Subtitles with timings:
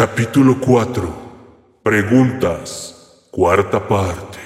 [0.00, 1.82] Capítulo 4.
[1.82, 3.26] Preguntas.
[3.30, 4.38] Cuarta parte.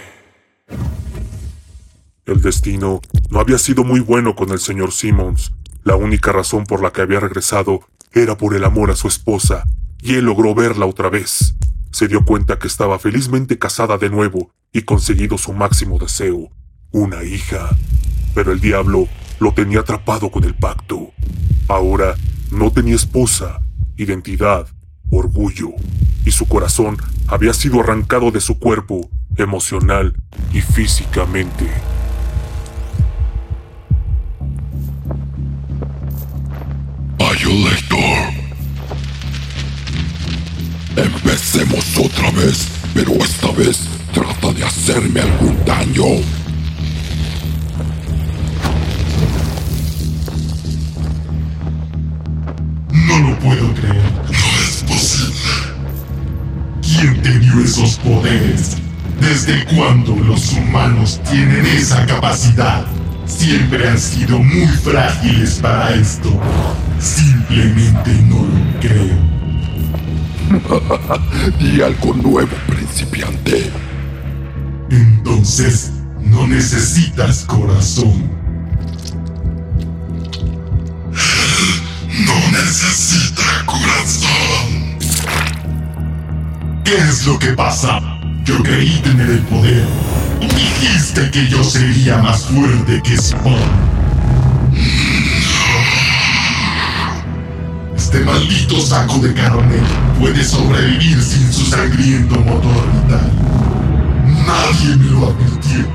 [2.26, 3.00] El destino
[3.30, 5.52] no había sido muy bueno con el señor Simmons.
[5.84, 9.62] La única razón por la que había regresado era por el amor a su esposa,
[10.02, 11.54] y él logró verla otra vez.
[11.92, 16.50] Se dio cuenta que estaba felizmente casada de nuevo y conseguido su máximo deseo,
[16.90, 17.70] una hija.
[18.34, 19.06] Pero el diablo
[19.38, 21.12] lo tenía atrapado con el pacto.
[21.68, 22.16] Ahora
[22.50, 23.62] no tenía esposa,
[23.96, 24.66] identidad,
[25.16, 25.70] orgullo,
[26.24, 26.96] y su corazón
[27.26, 30.14] había sido arrancado de su cuerpo, emocional
[30.52, 31.68] y físicamente.
[37.18, 38.32] Violator.
[40.96, 46.43] Empecemos otra vez, pero esta vez trata de hacerme algún daño.
[58.04, 58.76] Poderes?
[59.20, 62.84] ¿Desde cuándo los humanos tienen esa capacidad?
[63.26, 66.30] Siempre han sido muy frágiles para esto.
[67.00, 69.34] Simplemente no lo creo.
[71.58, 73.70] Di algo nuevo, principiante.
[74.90, 78.43] Entonces, no necesitas corazón.
[86.84, 87.98] ¿Qué es lo que pasa?
[88.44, 89.86] Yo creí tener el poder.
[90.38, 93.56] Dijiste que yo sería más fuerte que Spawn.
[97.96, 99.78] Este maldito saco de carne
[100.20, 103.32] puede sobrevivir sin su sangriento motor vital.
[104.46, 105.86] Nadie me lo advirtió.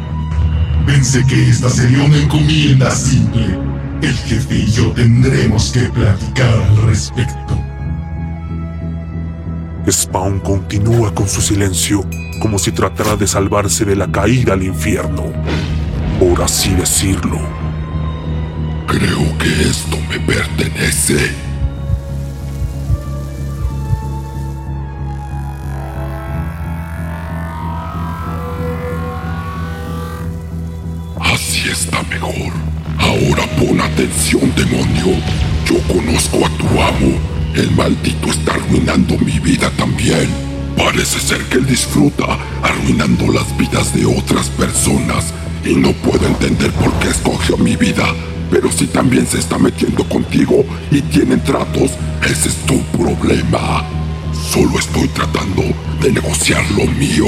[0.87, 3.59] Pensé que esta sería una encomienda simple.
[4.01, 7.68] El jefe y yo tendremos que platicar al respecto.
[9.87, 12.03] Spawn continúa con su silencio,
[12.41, 15.23] como si tratara de salvarse de la caída al infierno,
[16.19, 17.39] por así decirlo.
[18.87, 21.31] Creo que esto me pertenece.
[31.19, 32.53] Así está mejor.
[32.97, 35.21] Ahora pon atención, demonio.
[35.65, 37.38] Yo conozco a tu amo.
[37.55, 40.29] El maldito está arruinando mi vida también.
[40.77, 45.33] Parece ser que él disfruta arruinando las vidas de otras personas
[45.65, 48.05] y no puedo entender por qué escogió mi vida.
[48.51, 51.91] Pero si también se está metiendo contigo y tienen tratos,
[52.23, 53.83] ese es tu problema.
[54.51, 55.63] Solo estoy tratando
[56.01, 57.25] de negociar lo mío.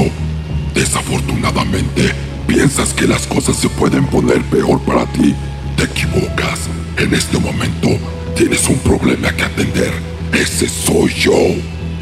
[0.73, 2.13] Desafortunadamente,
[2.47, 5.35] piensas que las cosas se pueden poner peor para ti.
[5.75, 6.69] Te equivocas.
[6.97, 7.89] En este momento
[8.35, 10.10] tienes un problema que atender.
[10.33, 11.37] Ese soy yo.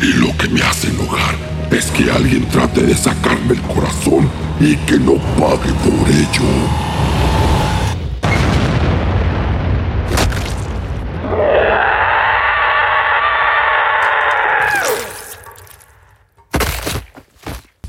[0.02, 1.36] Y lo que me hace enojar
[1.72, 4.30] es que alguien trate de sacarme el corazón
[4.60, 6.90] y que no pague por ello.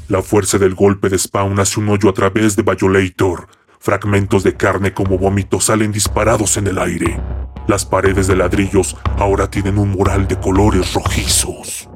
[0.09, 3.47] La fuerza del golpe de Spawn hace un hoyo a través de Violator.
[3.79, 7.21] Fragmentos de carne como vómito salen disparados en el aire.
[7.67, 11.89] Las paredes de ladrillos ahora tienen un mural de colores rojizos.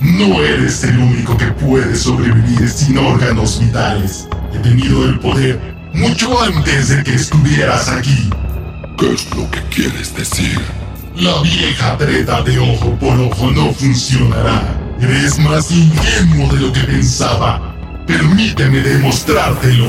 [0.00, 4.28] No eres el único que puede sobrevivir sin órganos vitales.
[4.54, 5.60] He tenido el poder
[5.92, 8.30] mucho antes de que estuvieras aquí.
[8.96, 10.60] ¿Qué es lo que quieres decir?
[11.16, 14.62] La vieja treta de ojo por ojo no funcionará.
[15.00, 17.74] Eres más ingenuo de lo que pensaba.
[18.06, 19.86] Permíteme demostrártelo.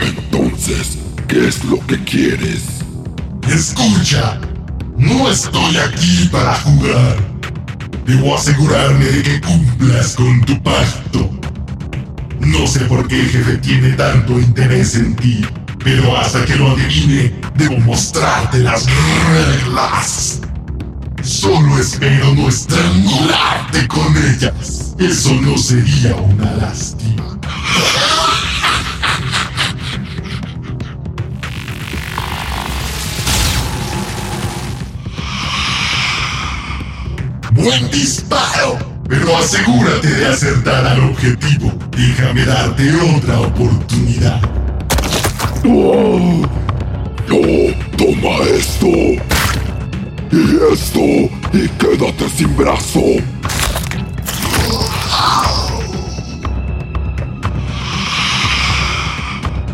[0.00, 0.98] Entonces,
[1.28, 2.80] ¿qué es lo que quieres?
[3.48, 4.40] Escucha,
[4.96, 7.16] no estoy aquí para jugar.
[8.04, 11.30] Debo asegurarme de que cumplas con tu pacto.
[12.40, 15.46] No sé por qué el jefe tiene tanto interés en ti,
[15.84, 18.86] pero hasta que lo adivine, debo mostrarte las
[19.32, 20.39] reglas.
[21.30, 24.96] Solo espero no estrangularte con ellas.
[24.98, 27.38] Eso no sería una lástima.
[37.52, 38.76] Buen disparo,
[39.08, 41.72] pero asegúrate de acertar al objetivo.
[41.92, 44.40] Déjame darte otra oportunidad.
[45.64, 46.42] ¡Oh!
[47.28, 47.96] ¡No!
[47.96, 49.29] ¡Toma esto!
[50.32, 51.00] ¡Y esto!
[51.52, 53.00] ¡Y quédate sin brazo!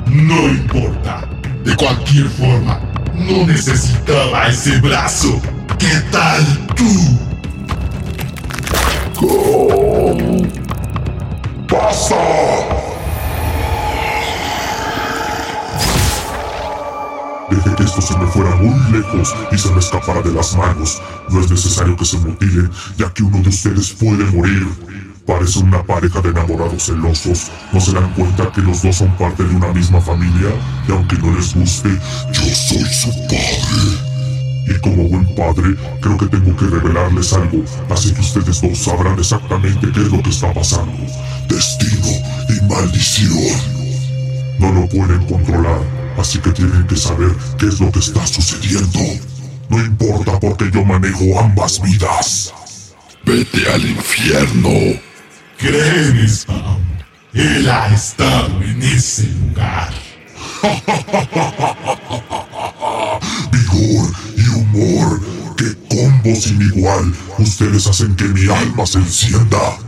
[0.08, 1.28] No importa.
[1.62, 2.80] De cualquier forma,
[3.14, 5.40] no necesitaba ese brazo.
[5.78, 7.18] ¿Qué tal tú?
[11.68, 12.14] ¡Pasa!
[17.56, 21.00] Dejé que esto se me fuera muy lejos y se me escapara de las manos.
[21.30, 24.66] No es necesario que se mutilen, ya que uno de ustedes puede morir.
[25.26, 27.50] Parecen una pareja de enamorados celosos.
[27.72, 30.50] ¿No se dan cuenta que los dos son parte de una misma familia?
[30.86, 31.88] Y aunque no les guste,
[32.32, 34.06] Yo soy su padre.
[34.68, 37.64] y como buen padre, creo que tengo que revelarles algo.
[37.88, 40.92] Así que ustedes dos sabrán exactamente qué es lo que está pasando.
[41.48, 42.08] Destino
[42.50, 43.86] y maldición.
[44.58, 45.55] No lo pueden controlar,
[46.18, 49.00] así que tienen que saber qué es lo que está sucediendo.
[49.68, 52.52] No importa porque yo manejo ambas vidas.
[53.24, 54.70] Vete al infierno.
[55.58, 56.86] Créeme, Spawn.
[57.34, 59.92] Él ha estado en ese lugar.
[63.52, 65.20] Vigor y humor,
[65.56, 67.12] qué combo sin igual.
[67.38, 69.78] Ustedes hacen que mi alma se encienda.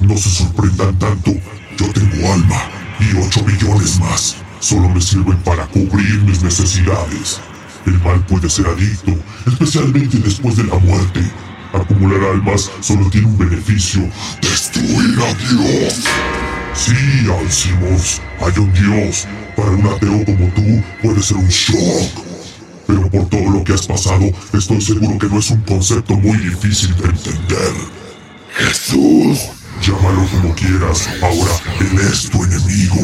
[0.00, 1.32] No se sorprendan tanto,
[1.78, 2.62] yo tengo alma
[3.00, 4.36] y 8 millones más.
[4.64, 7.38] Solo me sirven para cubrir mis necesidades.
[7.84, 9.12] El mal puede ser adicto,
[9.46, 11.20] especialmente después de la muerte.
[11.74, 14.08] Acumular almas solo tiene un beneficio,
[14.40, 16.04] Destruir a Dios.
[16.72, 16.94] Sí,
[17.38, 19.26] Alcimos, hay un dios.
[19.54, 22.24] Para un ateo como tú puede ser un shock.
[22.86, 26.38] Pero por todo lo que has pasado, estoy seguro que no es un concepto muy
[26.38, 27.74] difícil de entender.
[28.56, 29.63] Jesús.
[29.82, 32.96] Llámalo como quieras, ahora él es tu enemigo.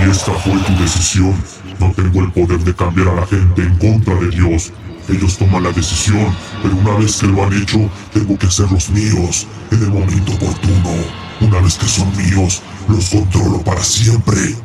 [0.00, 1.34] Y esta fue tu decisión.
[1.78, 4.72] No tengo el poder de cambiar a la gente en contra de Dios.
[5.08, 9.46] Ellos toman la decisión, pero una vez que lo han hecho, tengo que hacerlos míos,
[9.70, 10.90] en el momento oportuno.
[11.40, 14.56] Una vez que son míos, los controlo para siempre.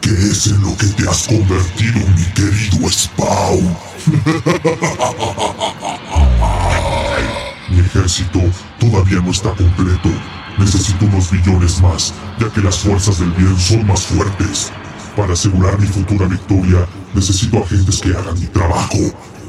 [0.00, 3.76] ¿Qué es en lo que te has convertido, mi querido Spawn?
[7.68, 8.40] Mi ejército
[8.80, 10.08] todavía no está completo.
[10.58, 14.72] Necesito unos billones más, ya que las fuerzas del bien son más fuertes.
[15.16, 18.98] Para asegurar mi futura victoria, necesito agentes que hagan mi trabajo.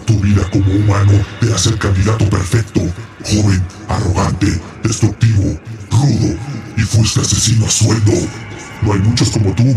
[0.06, 2.82] Tu vida como humano te hace el candidato perfecto.
[3.24, 5.60] Joven, arrogante, destructivo,
[5.92, 6.36] rudo
[6.78, 8.14] y fuiste asesino a sueldo.
[8.82, 9.76] No hay muchos como tú.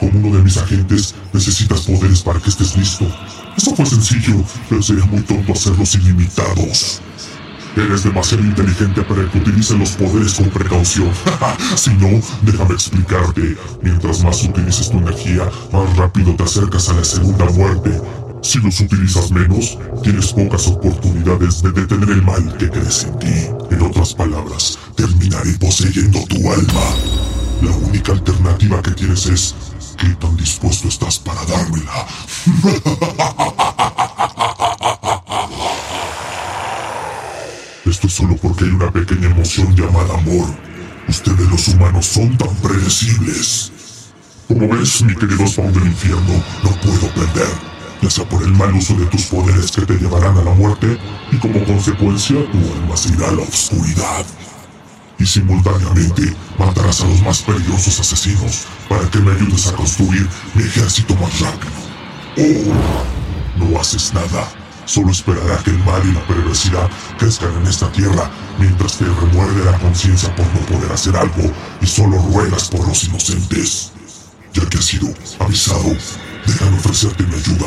[0.00, 3.06] Como uno de mis agentes, necesitas poderes para que estés listo.
[3.56, 7.00] Eso fue sencillo, pero sería muy tonto hacerlos ilimitados.
[7.74, 11.10] Eres demasiado inteligente para que utilices los poderes con precaución.
[11.76, 13.56] si no, déjame explicarte.
[13.82, 17.98] Mientras más utilices tu energía, más rápido te acercas a la segunda muerte.
[18.42, 23.48] Si los utilizas menos, tienes pocas oportunidades de detener el mal que crece en ti.
[23.70, 26.84] En otras palabras, terminaré poseyendo tu alma.
[27.62, 29.54] La única alternativa que tienes es
[29.96, 32.06] qué tan dispuesto estás para dármela.
[37.92, 40.48] Esto es solo porque hay una pequeña emoción llamada amor.
[41.08, 43.70] Ustedes los humanos son tan predecibles.
[44.48, 47.52] Como ves, mi querido Spawn del infierno, no puedo perder.
[48.00, 50.98] Ya sea por el mal uso de tus poderes que te llevarán a la muerte,
[51.30, 54.24] y como consecuencia, tu alma se irá a la oscuridad.
[55.18, 60.62] Y simultáneamente matarás a los más peligrosos asesinos para que me ayudes a construir mi
[60.62, 61.72] ejército más rápido.
[62.38, 64.61] Oh, no haces nada.
[64.84, 69.64] Solo esperará que el mal y la perversidad crezcan en esta tierra mientras te remuerde
[69.64, 73.92] la conciencia por no poder hacer algo y solo ruegas por los inocentes.
[74.52, 75.08] Ya que has sido
[75.38, 75.96] avisado,
[76.46, 77.66] déjame ofrecerte mi ayuda.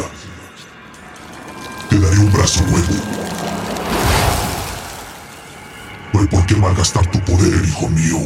[1.89, 2.93] Te daré un brazo nuevo.
[6.13, 8.19] No hay por qué malgastar tu poder, hijo mío.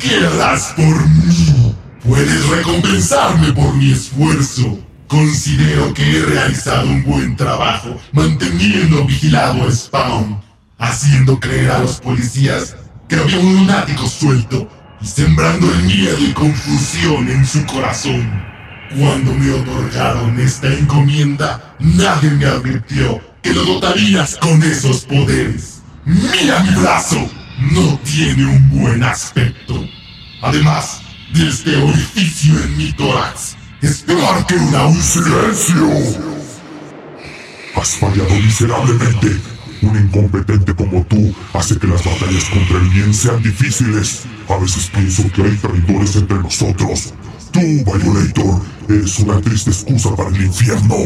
[0.00, 1.67] ¿Qué harás por mí?
[2.08, 4.78] Puedes recompensarme por mi esfuerzo.
[5.08, 10.40] Considero que he realizado un buen trabajo manteniendo vigilado a Spawn,
[10.78, 12.76] haciendo creer a los policías
[13.10, 14.66] que había un lunático suelto
[15.02, 18.42] y sembrando el miedo y confusión en su corazón.
[18.98, 25.82] Cuando me otorgaron esta encomienda, nadie me advirtió que lo dotarías con esos poderes.
[26.06, 27.30] ¡Mira mi brazo!
[27.70, 29.84] No tiene un buen aspecto.
[30.40, 31.02] Además,
[31.34, 35.54] de este orificio en mi tórax, es peor que una úlcera.
[35.54, 36.38] ¡Silencio!
[37.76, 39.40] Has fallado miserablemente.
[39.80, 44.22] Un incompetente como tú hace que las batallas contra el bien sean difíciles.
[44.48, 47.14] A veces pienso que hay traidores entre nosotros.
[47.52, 50.96] Tú, Violator, eres una triste excusa para el infierno.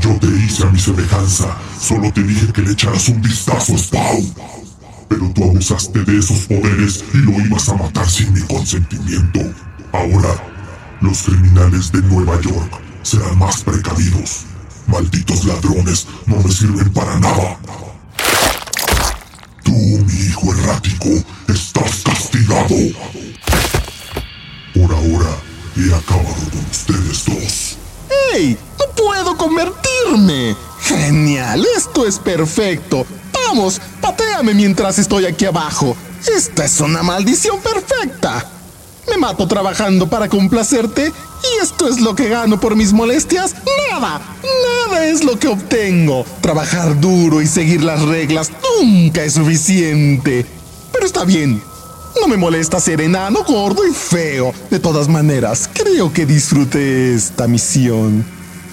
[0.00, 1.54] Yo te hice a mi semejanza.
[1.78, 4.59] Solo te dije que le echaras un vistazo Spawn.
[5.10, 9.40] Pero tú abusaste de esos poderes y lo ibas a matar sin mi consentimiento.
[9.92, 10.40] Ahora,
[11.00, 14.44] los criminales de Nueva York serán más precavidos.
[14.86, 17.58] Malditos ladrones no me sirven para nada.
[19.64, 21.08] Tú, mi hijo errático,
[21.48, 22.76] estás castigado.
[24.74, 25.36] Por ahora,
[25.76, 27.78] he acabado con ustedes dos.
[28.32, 28.56] ¡Ey!
[28.78, 30.54] ¡No puedo convertirme!
[30.82, 31.66] ¡Genial!
[31.76, 33.04] ¡Esto es perfecto!
[33.52, 33.80] ¡Vamos!
[34.00, 35.96] ¡Patéame mientras estoy aquí abajo!
[36.36, 38.48] ¡Esta es una maldición perfecta!
[39.08, 43.56] Me mato trabajando para complacerte y esto es lo que gano por mis molestias.
[43.90, 44.20] ¡Nada!
[44.86, 46.24] ¡Nada es lo que obtengo!
[46.40, 50.46] Trabajar duro y seguir las reglas nunca es suficiente.
[50.92, 51.60] Pero está bien.
[52.20, 54.54] No me molesta ser enano, gordo y feo.
[54.70, 58.24] De todas maneras, creo que disfruté esta misión.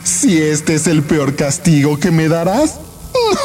[0.04, 2.76] Si este es el peor castigo que me darás,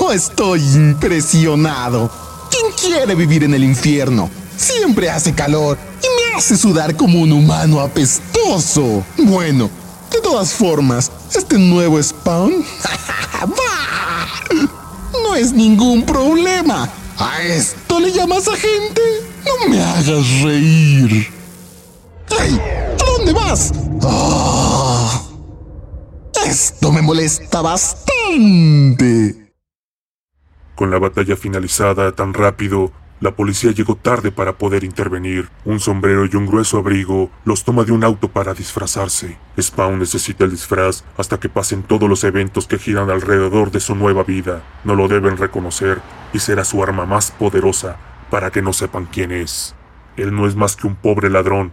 [0.00, 2.10] no estoy impresionado.
[2.50, 4.30] ¿Quién quiere vivir en el infierno?
[4.56, 9.04] Siempre hace calor y me hace sudar como un humano apestoso.
[9.18, 9.70] Bueno,
[10.10, 12.64] de todas formas, este nuevo spawn
[15.22, 16.88] no es ningún problema.
[17.18, 19.00] ¿A esto le llamas a gente?
[19.44, 21.32] No me hagas reír.
[22.38, 22.60] ¡Ay!
[23.00, 23.72] ¿A dónde vas?
[24.02, 25.22] ¡Ah!
[26.52, 29.31] esto me molesta bastante.
[30.74, 35.48] Con la batalla finalizada tan rápido, la policía llegó tarde para poder intervenir.
[35.64, 39.38] Un sombrero y un grueso abrigo los toma de un auto para disfrazarse.
[39.60, 43.94] Spawn necesita el disfraz hasta que pasen todos los eventos que giran alrededor de su
[43.94, 44.64] nueva vida.
[44.82, 46.02] No lo deben reconocer
[46.32, 47.96] y será su arma más poderosa
[48.28, 49.76] para que no sepan quién es.
[50.16, 51.72] Él no es más que un pobre ladrón.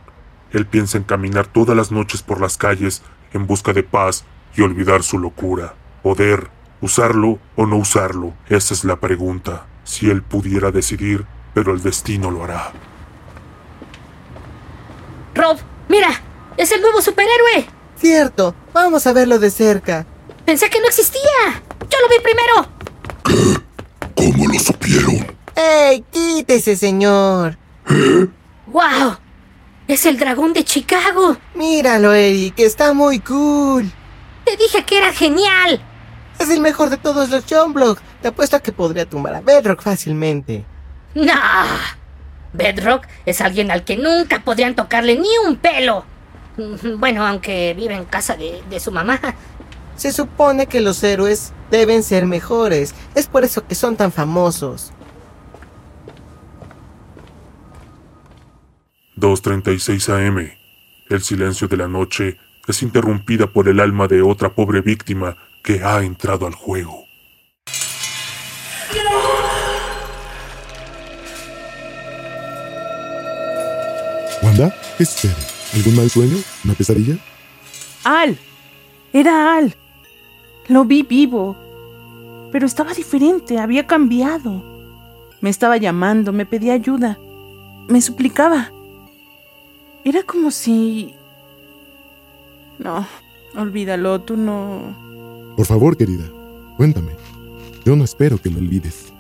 [0.52, 3.02] Él piensa en caminar todas las noches por las calles
[3.34, 4.24] en busca de paz
[4.56, 5.74] y olvidar su locura.
[6.04, 9.66] Poder, usarlo o no usarlo, esa es la pregunta.
[9.84, 12.72] Si él pudiera decidir, pero el destino lo hará.
[15.34, 15.58] Rob,
[15.88, 16.10] mira,
[16.58, 17.66] es el nuevo superhéroe.
[17.98, 20.06] Cierto, vamos a verlo de cerca.
[20.46, 21.22] Pensé que no existía.
[21.90, 22.70] Yo lo vi primero.
[23.24, 23.60] ¿Qué?
[24.16, 25.36] ¿Cómo lo supieron?
[25.56, 27.58] ¡Ey, quítese, señor!
[28.68, 29.18] ¡Wow!
[29.88, 31.36] Es el dragón de Chicago.
[31.56, 33.92] Míralo, Eric, está muy cool.
[34.46, 35.86] Te dije que era genial.
[36.40, 38.00] Es el mejor de todos los Jumblock.
[38.22, 40.64] Te apuesto a que podría tumbar a Bedrock fácilmente.
[41.14, 41.66] Nah.
[42.54, 46.06] Bedrock es alguien al que nunca podrían tocarle ni un pelo.
[46.98, 49.20] Bueno, aunque vive en casa de, de su mamá.
[49.96, 52.96] Se supone que los héroes deben ser mejores.
[53.16, 54.94] Es por eso que son tan famosos.
[59.18, 60.50] 2.36 am.
[61.10, 65.84] El silencio de la noche es interrumpida por el alma de otra pobre víctima que
[65.84, 67.06] ha entrado al juego.
[74.42, 74.74] ¿Wanda?
[74.98, 75.36] ¿Qué sucede?
[75.76, 76.38] ¿Algún mal sueño?
[76.64, 77.18] ¿Una pesadilla?
[78.04, 78.38] Al.
[79.14, 79.76] Era Al.
[80.68, 81.56] Lo vi vivo.
[82.52, 84.64] Pero estaba diferente, había cambiado.
[85.42, 87.18] Me estaba llamando, me pedía ayuda.
[87.88, 88.72] Me suplicaba.
[90.04, 91.14] Era como si...
[92.78, 93.06] No,
[93.56, 95.09] olvídalo, tú no...
[95.60, 96.24] Por favor, querida,
[96.78, 97.12] cuéntame.
[97.84, 99.12] Yo no espero que lo olvides.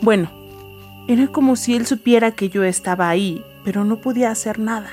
[0.00, 0.30] Bueno,
[1.06, 4.88] era como si él supiera que yo estaba ahí, pero no podía hacer nada.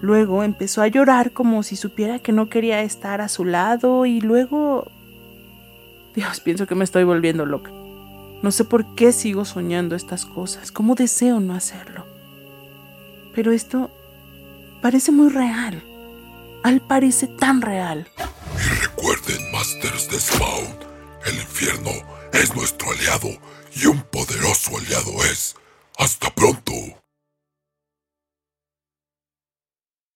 [0.00, 4.20] Luego empezó a llorar como si supiera que no quería estar a su lado y
[4.20, 4.86] luego...
[6.14, 7.72] Dios, pienso que me estoy volviendo loca.
[8.40, 12.04] No sé por qué sigo soñando estas cosas, cómo deseo no hacerlo.
[13.34, 13.90] Pero esto
[14.80, 15.82] parece muy real.
[16.62, 18.06] Al parece tan real.
[19.52, 20.78] Masters de Spawn,
[21.26, 21.92] el infierno
[22.32, 23.28] es nuestro aliado
[23.74, 25.54] y un poderoso aliado es.
[25.98, 26.99] Hasta pronto.